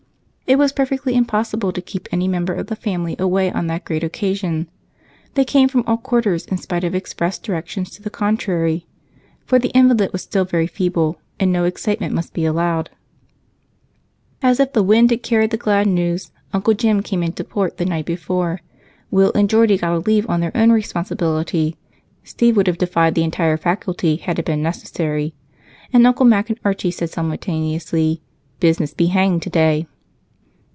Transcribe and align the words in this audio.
It 0.47 0.59
was 0.59 0.73
perfectly 0.73 1.15
impossible 1.15 1.71
to 1.71 1.81
keep 1.81 2.09
any 2.11 2.27
member 2.27 2.51
of 2.53 2.67
the 2.67 2.75
family 2.75 3.15
away 3.17 3.53
on 3.53 3.67
that 3.67 3.85
great 3.85 4.03
occasion. 4.03 4.67
They 5.35 5.45
came 5.45 5.69
from 5.69 5.85
all 5.87 5.95
quarters 5.95 6.45
in 6.45 6.57
spite 6.57 6.83
of 6.83 6.93
express 6.93 7.39
directions 7.39 7.89
to 7.91 8.01
the 8.01 8.09
contrary, 8.09 8.85
for 9.45 9.57
the 9.59 9.69
invalid 9.69 10.11
was 10.11 10.23
still 10.23 10.43
very 10.43 10.67
feeble 10.67 11.21
and 11.39 11.53
no 11.53 11.63
excitement 11.63 12.13
must 12.13 12.33
be 12.33 12.43
allowed. 12.43 12.89
As 14.41 14.59
if 14.59 14.73
the 14.73 14.83
wind 14.83 15.17
carried 15.23 15.51
the 15.51 15.55
glad 15.55 15.87
news, 15.87 16.33
Uncle 16.51 16.73
Jem 16.73 17.01
came 17.01 17.23
into 17.23 17.45
port 17.45 17.77
the 17.77 17.85
night 17.85 18.05
before; 18.05 18.59
Will 19.09 19.31
and 19.33 19.49
Geordie 19.49 19.77
got 19.77 19.93
a 19.95 19.99
leave 19.99 20.29
on 20.29 20.41
their 20.41 20.51
own 20.53 20.73
responsibility; 20.73 21.77
Steve 22.25 22.57
would 22.57 22.67
have 22.67 22.77
defied 22.77 23.15
the 23.15 23.23
entire 23.23 23.55
faculty, 23.55 24.17
had 24.17 24.37
it 24.37 24.43
been 24.43 24.61
necessary; 24.61 25.33
and 25.93 26.05
Uncle 26.05 26.25
Mac 26.25 26.49
and 26.49 26.59
Archie 26.65 26.91
said 26.91 27.09
simultaneously, 27.09 28.21
"Business 28.59 28.93
be 28.93 29.05
hanged 29.05 29.41
today." 29.43 29.87